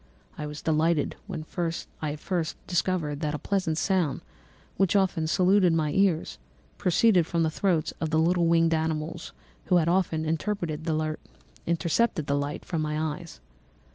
[0.35, 1.45] I was delighted when
[2.01, 4.21] I first discovered that a pleasant sound,
[4.75, 6.39] which often saluted my ears,
[6.79, 9.31] proceeded from the throats of the little winged animals
[9.65, 13.41] who had often intercepted the light from my eyes.